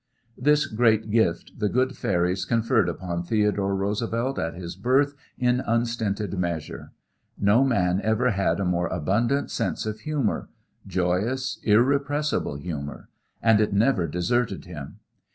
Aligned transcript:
This 0.35 0.65
great 0.65 1.11
gift 1.11 1.51
the 1.59 1.69
good 1.69 1.95
fairies 1.95 2.43
conferred 2.43 2.89
upon 2.89 3.21
Theodore 3.21 3.75
Roosevelt 3.75 4.39
at 4.39 4.55
his 4.55 4.75
birth 4.75 5.13
in 5.37 5.59
unstinted 5.59 6.33
measure. 6.39 6.91
No 7.37 7.63
man 7.63 8.01
ever 8.03 8.31
had 8.31 8.59
a 8.59 8.65
more 8.65 8.87
abundant 8.87 9.51
sense 9.51 9.85
of 9.85 9.99
humor 9.99 10.49
joyous, 10.87 11.59
irrepressible 11.61 12.55
humor 12.55 13.09
and 13.43 13.61
it 13.61 13.73
never 13.73 14.07
deserted 14.07 14.65
him. 14.65 14.97